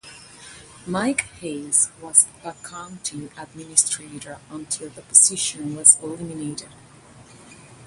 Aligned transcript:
Mike 0.87 1.21
Hays 1.41 1.91
was 2.01 2.25
the 2.43 2.53
County 2.63 3.29
Administrator 3.37 4.39
until 4.49 4.89
the 4.89 5.03
position 5.03 5.75
was 5.75 5.95
eliminated. 6.01 6.69